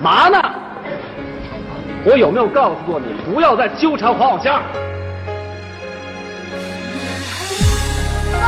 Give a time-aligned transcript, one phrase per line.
[0.00, 0.38] 嘛呢？
[2.04, 4.52] 我有没有告诉过你，不要再纠缠黄小仙？
[8.32, 8.38] 喂！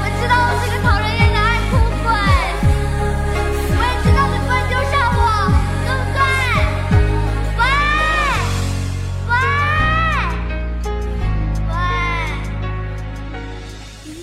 [0.00, 2.08] 我知道我是个讨人厌的爱哭鬼，
[3.76, 5.20] 我也知道你不会丢下我，
[5.84, 6.18] 对不对？
[7.58, 7.62] 喂！
[9.28, 9.32] 喂！
[11.68, 11.76] 喂！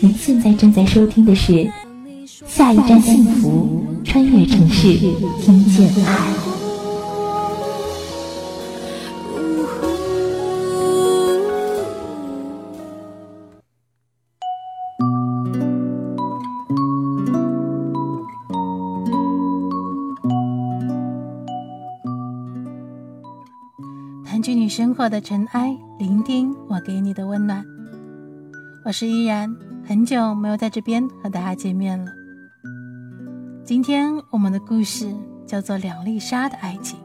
[0.01, 1.69] 您现在正在收听的是。
[2.47, 3.74] 下一站幸福，
[4.15, 4.97] 穿越城市，
[5.41, 6.15] 听见爱。
[24.23, 27.65] 谈居你生活的尘埃，聆听我给你的温暖。
[28.85, 29.53] 我是依然，
[29.85, 32.24] 很久没有在这边和大家见面了。
[33.65, 35.11] 今天我们的故事
[35.47, 36.99] 叫做两粒沙的爱情。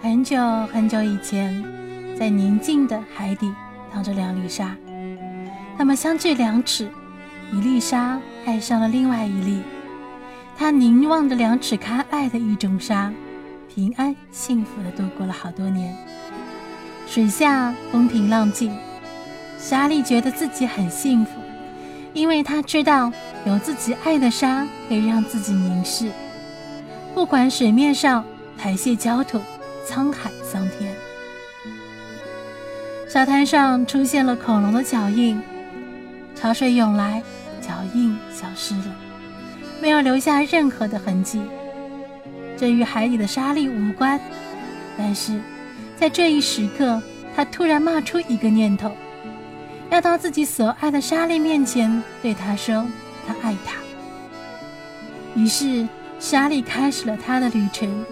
[0.00, 0.38] 很久
[0.68, 1.62] 很久以前，
[2.18, 3.52] 在宁静的海底。
[3.92, 4.76] 躺着两粒沙，
[5.76, 6.90] 它们相距两尺，
[7.52, 9.62] 一粒沙爱上了另外一粒，
[10.56, 13.12] 它凝望着两尺开爱的一种沙，
[13.68, 15.96] 平安幸福的度过了好多年。
[17.06, 18.72] 水下风平浪静，
[19.58, 21.32] 沙粒觉得自己很幸福，
[22.12, 23.12] 因为他知道
[23.44, 26.10] 有自己爱的沙可以让自己凝视，
[27.14, 28.24] 不管水面上
[28.56, 29.40] 排泄焦土，
[29.86, 30.89] 沧海桑田。
[33.12, 35.42] 沙滩上出现了恐龙的脚印，
[36.36, 37.20] 潮水涌来，
[37.60, 38.94] 脚印消失了，
[39.82, 41.42] 没有留下任何的痕迹。
[42.56, 44.20] 这与海底的沙粒无关，
[44.96, 45.40] 但是
[45.96, 47.02] 在这一时刻，
[47.34, 48.92] 他突然冒出一个念头，
[49.90, 52.86] 要到自己所爱的沙粒面前对他说
[53.26, 53.74] ：“他爱他。”
[55.34, 55.84] 于是
[56.20, 58.04] 沙粒开始了他的旅程，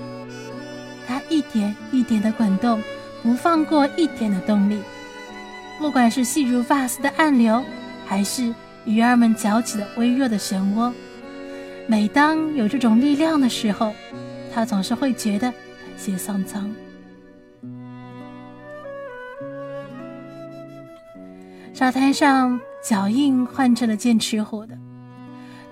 [1.06, 2.82] 它一点一点的滚动。
[3.22, 4.80] 不放过一点的动力，
[5.78, 7.62] 不管是细如发丝的暗流，
[8.06, 10.92] 还是鱼儿们搅起的微弱的漩涡。
[11.86, 13.92] 每当有这种力量的时候，
[14.52, 15.58] 他总是会觉得感
[15.96, 16.70] 谢上苍。
[21.74, 24.76] 沙滩上脚印换成了剑齿虎的，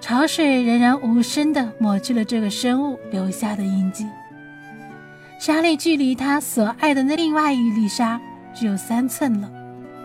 [0.01, 4.07] 潮水仍然无声地抹去了这个生物留下的印记。
[5.39, 8.21] 沙粒距离他所爱的那另外一粒沙
[8.55, 9.51] 只有三寸了。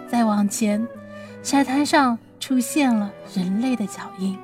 [0.08, 0.86] 再往前，
[1.42, 4.38] 沙滩上出现了人类的脚印。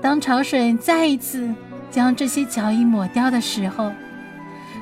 [0.00, 1.52] 当潮水再一次
[1.90, 3.90] 将这些脚印抹掉的时候，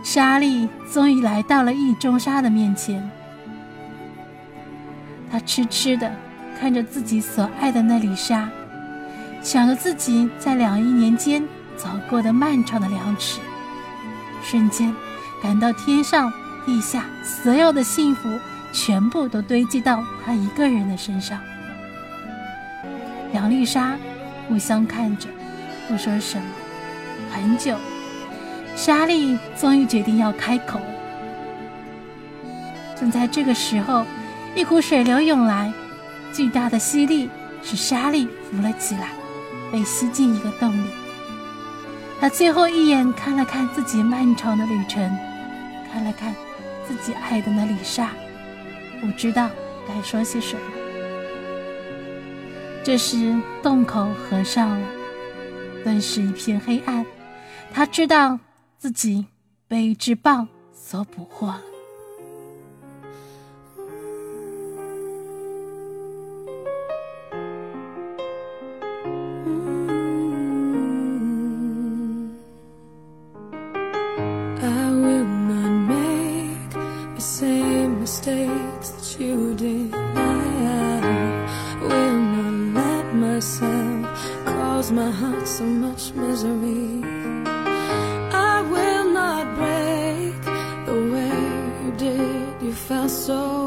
[0.02, 3.10] 沙粒终于来到了意中沙的面前。
[5.30, 6.12] 他痴痴地
[6.60, 8.50] 看着自己所爱的那粒沙，
[9.40, 11.42] 想着自己在两亿年间
[11.76, 13.40] 走过的漫长的两尺。
[14.44, 14.94] 瞬间，
[15.42, 16.30] 感到天上
[16.66, 18.38] 地下所有的幸福
[18.72, 21.40] 全部都堆积到他一个人的身上。
[23.32, 23.96] 杨丽莎
[24.46, 25.28] 互相看着，
[25.88, 26.44] 不说什么。
[27.32, 27.76] 很久，
[28.76, 30.78] 沙粒终于决定要开口。
[32.94, 34.04] 正在这个时候，
[34.54, 35.72] 一股水流涌来，
[36.32, 37.28] 巨大的吸力
[37.62, 39.08] 使沙粒浮了起来，
[39.72, 40.90] 被吸进一个洞里。
[42.20, 45.02] 他最后一眼看了看自己漫长的旅程，
[45.92, 46.34] 看了看
[46.86, 48.10] 自己爱的那粒沙，
[49.00, 49.50] 不知道
[49.86, 50.62] 该说些什么。
[52.82, 54.86] 这时洞口合上了，
[55.82, 57.04] 顿时一片黑暗。
[57.72, 58.38] 他知道
[58.78, 59.26] 自己
[59.66, 61.62] 被一只蚌所捕获了。
[78.22, 79.92] What you did.
[79.92, 81.00] I
[81.80, 84.06] will not let myself
[84.44, 87.02] cause my heart so much misery.
[88.32, 90.42] I will not break
[90.86, 91.38] the way
[91.82, 92.62] you did.
[92.62, 93.63] You felt so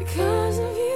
[0.00, 0.90] Because of you.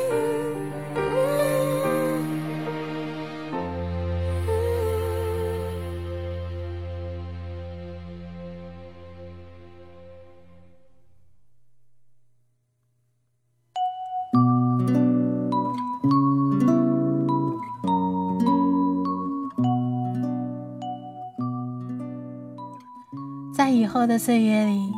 [23.55, 24.93] 在以后的岁月里，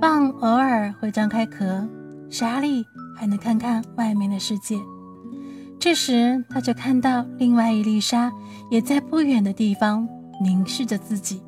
[0.00, 1.88] 蚌偶尔会张开壳，
[2.30, 2.84] 莎莉
[3.16, 4.78] 还能看看外面的世界。
[5.80, 8.30] 这时，他就看到另外一粒沙
[8.70, 10.06] 也在不远的地方
[10.42, 11.42] 凝视着自己。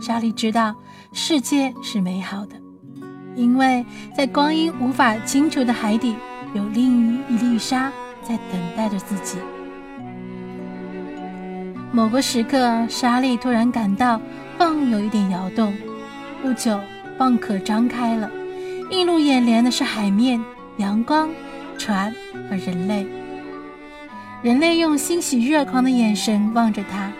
[0.00, 0.74] 莎莉知道
[1.12, 2.56] 世界是美好的，
[3.34, 6.14] 因为在光阴无法清除的海底，
[6.54, 7.90] 有另一粒沙
[8.22, 9.38] 在等待着自己。
[11.92, 14.20] 某个时刻，莎莉突然感到
[14.58, 15.72] 蚌有一点摇动。
[16.42, 16.78] 不久，
[17.18, 18.30] 蚌壳张开了，
[18.90, 20.38] 映入眼帘的是海面、
[20.78, 21.30] 阳光、
[21.78, 22.14] 船
[22.48, 23.06] 和人类。
[24.42, 27.10] 人类用欣喜若狂的眼神望着他，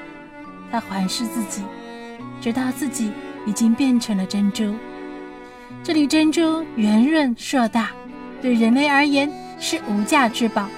[0.71, 1.63] 他环视自己，
[2.41, 3.11] 直到自己
[3.47, 4.75] 已经变成了珍珠。
[5.83, 7.91] 这粒珍珠圆润硕大，
[8.43, 10.69] 对人类而言是无价之宝，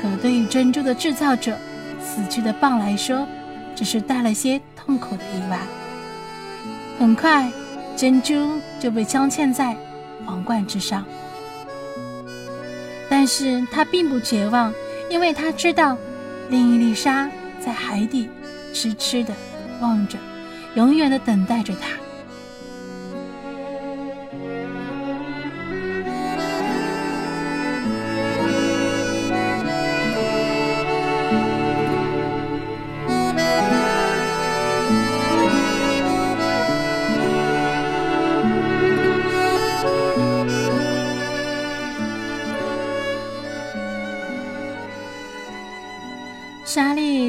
[0.00, 1.56] 可对于珍珠的制造者
[2.00, 3.26] 死去的蚌来说，
[3.74, 5.58] 只是带了些痛苦的意外。
[6.98, 7.50] 很快，
[7.96, 9.74] 珍珠就被镶嵌在
[10.26, 11.04] 皇冠之上。
[13.14, 14.72] 但是他并不绝望，
[15.10, 15.98] 因为他知道，
[16.48, 18.26] 另一粒沙在海底
[18.72, 19.34] 痴痴地
[19.82, 20.16] 望着，
[20.76, 22.01] 永远地等待着他。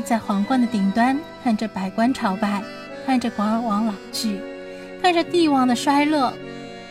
[0.03, 2.62] 在皇冠的顶端看着百官朝拜，
[3.05, 4.38] 看着国王老去，
[5.01, 6.33] 看着帝王的衰落，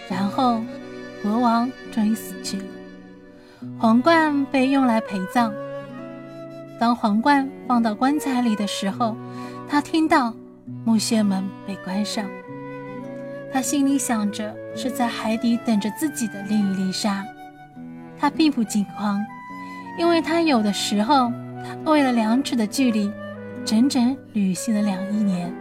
[0.09, 0.63] 然后
[1.23, 2.65] 国王终于死去了。
[3.79, 5.53] 皇冠被用来陪葬。
[6.81, 9.15] 当皇冠放到棺材里的时候，
[9.69, 10.35] 他听到
[10.85, 12.25] 木屑门被关上。
[13.53, 17.23] 他心里想着是在海底等着自己的另一粒沙。
[18.19, 19.21] 他并不惊慌，
[19.99, 21.31] 因为他有的时候。
[21.65, 23.11] 他为了两尺的距离，
[23.65, 25.53] 整整旅行了两亿年。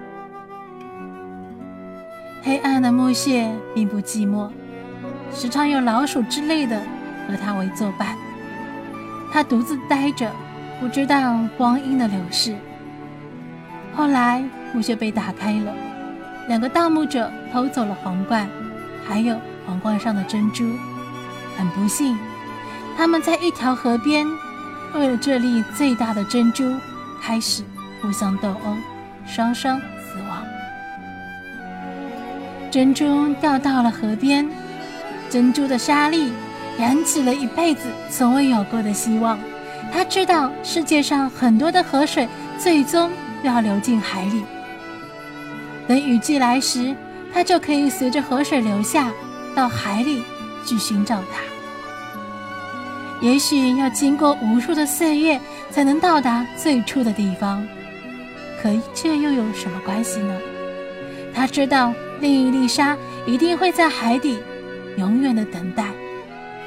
[2.42, 4.50] 黑暗的木屑并不寂寞，
[5.32, 6.82] 时常有老鼠之类的
[7.28, 8.16] 和他为作伴。
[9.32, 10.32] 他独自呆着，
[10.80, 12.56] 不知道光阴的流逝。
[13.96, 14.44] 后来
[14.74, 15.74] 木屑被打开了，
[16.48, 18.50] 两个盗墓者偷走了皇冠，
[19.08, 20.66] 还有皇冠上的珍珠。
[21.56, 22.18] 很不幸，
[22.98, 24.26] 他们在一条河边。
[24.94, 26.76] 为了这粒最大的珍珠，
[27.22, 27.64] 开始
[28.02, 28.76] 互相斗殴，
[29.26, 30.44] 双双死亡。
[32.70, 34.48] 珍珠掉到了河边，
[35.30, 36.32] 珍珠的沙粒
[36.78, 39.38] 燃起了一辈子从未有过的希望。
[39.94, 43.12] 他知道世界上很多的河水最终
[43.44, 44.44] 要流进海里。
[45.88, 46.96] 等雨季来时，
[47.34, 49.12] 他就可以随着河水流下，
[49.54, 50.24] 到海里
[50.66, 51.51] 去寻找它。
[53.22, 57.66] 也许要经过无数的岁月才能到达最初的地方，
[58.62, 60.38] 可这又有什么关系呢？
[61.34, 64.38] 他知道另一粒沙一定会在海底，
[64.98, 65.86] 永远的等待，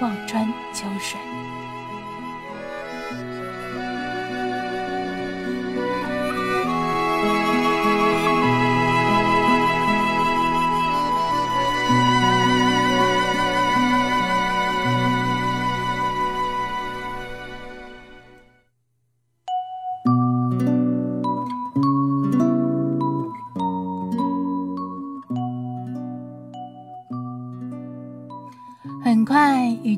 [0.00, 1.18] 望穿秋水。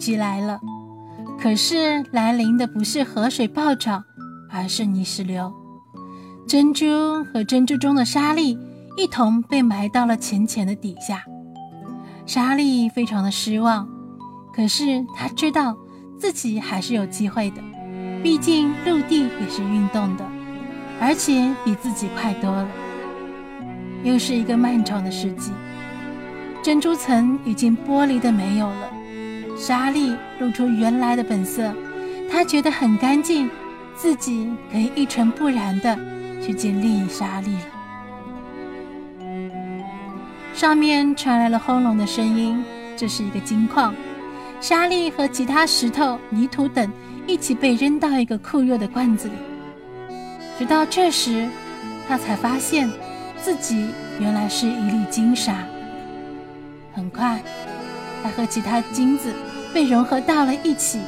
[0.06, 0.60] 季来了，
[1.36, 4.04] 可是来临的不是河水暴涨，
[4.48, 5.52] 而是泥石流。
[6.46, 8.56] 珍珠和珍珠中的沙粒
[8.96, 11.24] 一同被埋到了浅浅的底下。
[12.24, 13.88] 沙粒非常的失望，
[14.54, 15.76] 可是他知道
[16.20, 17.60] 自己还是有机会的，
[18.22, 20.24] 毕竟陆地也是运动的，
[21.00, 22.68] 而且比自己快多了。
[24.04, 25.50] 又是一个漫长的世纪，
[26.62, 28.92] 珍珠层已经剥离的没有了。
[29.56, 31.72] 沙粒露出原来的本色，
[32.30, 33.48] 他觉得很干净，
[33.96, 35.98] 自己可以一尘不染的
[36.42, 37.60] 去见另一沙粒了。
[40.54, 42.62] 上面传来了轰隆的声音，
[42.96, 43.94] 这是一个金矿，
[44.60, 46.92] 沙粒和其他石头、泥土等
[47.26, 49.34] 一起被扔到一个酷热的罐子里。
[50.58, 51.48] 直到这时，
[52.06, 52.90] 他才发现
[53.42, 53.88] 自己
[54.20, 55.56] 原来是一粒金沙。
[56.94, 57.42] 很快。
[58.22, 59.32] 他和其他金子
[59.76, 61.00] 被融合到了一起，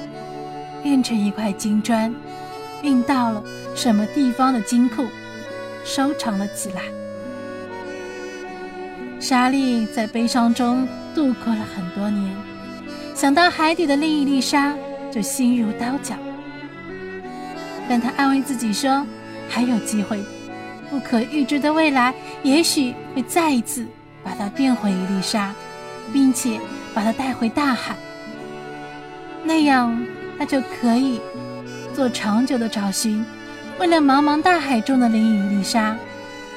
[0.82, 2.14] 变成一块金砖，
[2.82, 3.42] 运到了
[3.74, 5.06] 什么地方的金库，
[5.86, 6.82] 收藏了起来。
[9.18, 12.30] 莎莉在悲伤中度过了很多年，
[13.14, 14.76] 想到海底的另一粒沙，
[15.10, 16.14] 就心如刀绞。
[17.88, 19.02] 但她安慰自己说，
[19.48, 20.24] 还有机会的，
[20.90, 23.86] 不可预知的未来也许会再一次
[24.22, 25.54] 把它变回一粒沙，
[26.12, 26.60] 并且。
[26.94, 27.94] 把它带回大海，
[29.44, 30.06] 那样
[30.38, 31.20] 他就可以
[31.94, 33.24] 做长久的找寻，
[33.78, 35.96] 为了茫茫大海中的另一粒沙，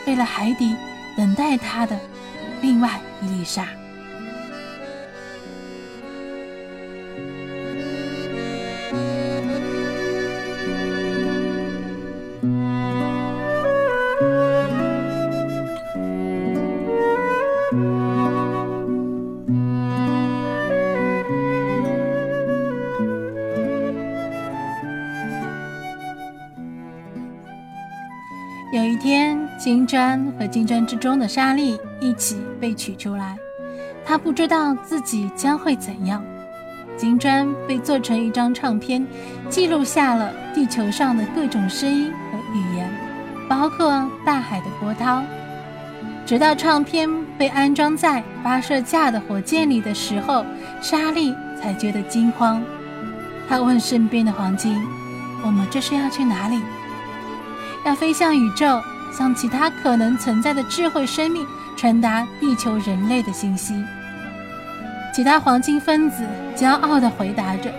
[0.05, 0.75] 为了海底
[1.17, 1.97] 等待他的
[2.61, 3.65] 另外一粒沙。
[29.63, 33.37] 金砖和金砖之中的沙粒一起被取出来，
[34.03, 36.23] 他不知道自己将会怎样。
[36.97, 39.05] 金砖被做成一张唱片，
[39.51, 42.91] 记录下了地球上的各种声音和语言，
[43.47, 45.21] 包括大海的波涛。
[46.25, 50.43] 直到唱片被安装在发射架的火箭里的时候，
[50.81, 52.59] 沙粒才觉得惊慌。
[53.47, 54.75] 他问身边的黄金
[55.45, 56.59] ：“我们这是要去哪里？”
[57.85, 63.73] 要飞向宇宙，向其他可能存在的智慧生命传达地球人类的信息。
[65.13, 66.25] 其他黄金分子
[66.55, 67.71] 骄傲地回答着：“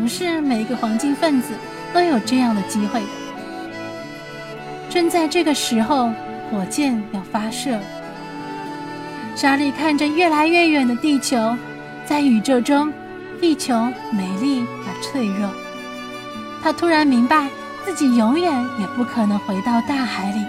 [0.00, 1.52] 不是每一个黄金分子
[1.92, 3.06] 都有这样的机会的。”
[4.88, 6.10] 正在这个时候，
[6.50, 7.78] 火箭要发射。
[9.36, 11.56] 莎莉看着越来越远的地球，
[12.06, 12.92] 在宇宙中，
[13.40, 13.74] 地球
[14.12, 15.50] 美丽而脆弱。
[16.62, 17.48] 她突然明白，
[17.84, 20.44] 自己永远也不可能回到大海里，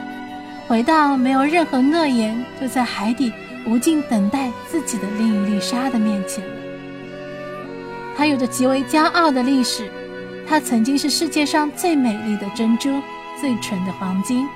[0.68, 3.32] 回到没有任何诺言就在海底
[3.65, 6.44] 无尽等待自己的另一粒沙的面前。
[8.18, 9.92] 它有着极为骄傲的历史，
[10.48, 13.01] 它曾经是世界上最美丽的珍珠，
[13.39, 14.48] 最纯的黄金。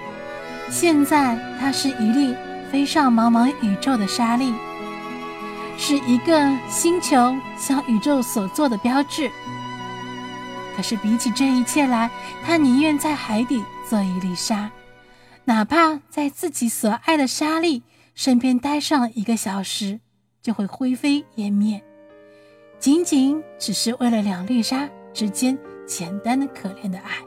[0.69, 2.35] 现在，它是一粒。
[2.71, 4.53] 飞上茫茫宇宙的沙粒，
[5.75, 9.27] 是一个星球向宇宙所做的标志。
[10.79, 12.09] 可是比起这一切来，
[12.41, 14.71] 他宁愿在海底做一粒沙，
[15.43, 17.83] 哪怕在自己所爱的沙粒
[18.15, 19.99] 身边待上一个小时，
[20.41, 21.83] 就会灰飞烟灭，
[22.79, 27.17] 仅仅只是为了两粒沙之间简单的可怜的爱。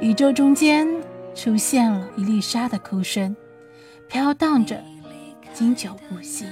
[0.00, 0.88] 宇宙中间。
[1.32, 3.34] 出现了一粒沙的哭声，
[4.08, 4.82] 飘荡着，
[5.54, 6.44] 经久不息。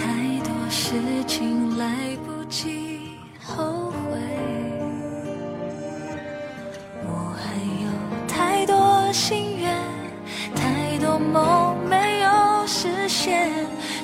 [0.00, 0.94] 太多事
[1.26, 3.10] 情来不及
[3.44, 4.18] 后悔。
[7.04, 7.44] 我还
[7.84, 7.86] 有
[8.26, 9.76] 太多心愿，
[10.54, 13.50] 太多梦没有实现，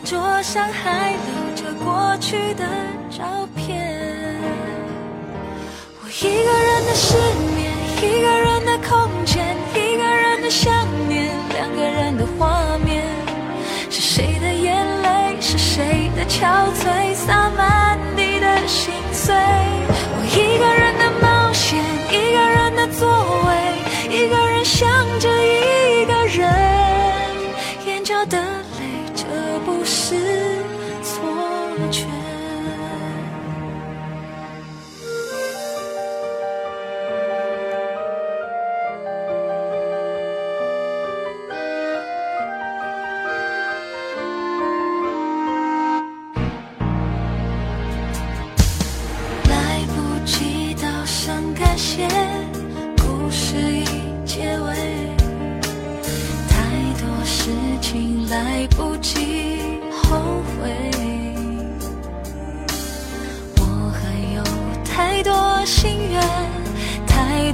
[0.04, 2.64] 桌上还留着过去的
[3.10, 4.36] 照片。
[6.02, 6.50] 我一个
[16.38, 16.44] 憔
[16.74, 19.55] 悴，洒满地的心碎。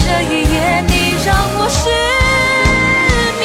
[0.00, 0.92] 这一夜，你
[1.24, 1.80] 让我失
[3.40, 3.42] 眠。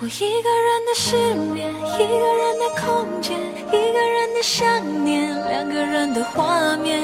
[0.00, 1.16] 我一个人的失
[1.52, 1.60] 眠，
[1.98, 2.82] 一个人的空
[3.20, 4.60] 间，一个人的想
[5.04, 7.00] 念，两个人的画面。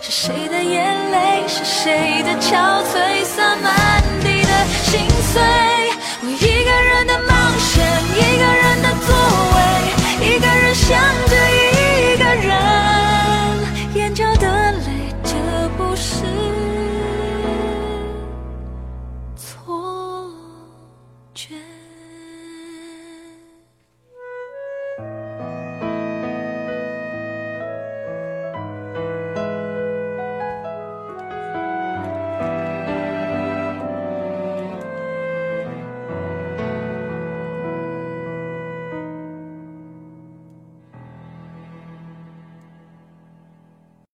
[0.00, 4.52] 是谁的眼泪，是谁的憔悴，洒满地的
[4.84, 5.00] 心
[5.32, 5.42] 碎。
[6.22, 7.18] 我一个人的